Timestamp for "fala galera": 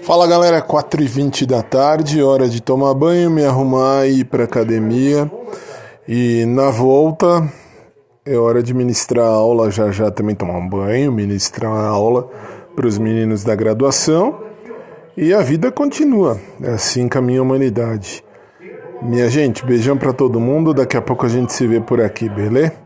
0.00-0.60